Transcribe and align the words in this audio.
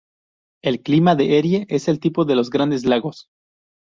El 0.63 0.81
clima 0.81 1.13
de 1.15 1.37
Erie 1.37 1.67
es 1.69 1.87
el 1.87 1.99
típico 1.99 2.25
de 2.25 2.33
los 2.33 2.49
Grandes 2.49 2.85
Lagos. 2.87 3.27